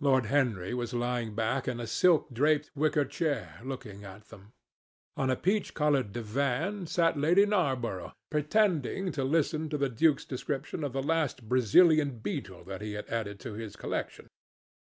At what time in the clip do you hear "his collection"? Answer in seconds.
13.52-14.28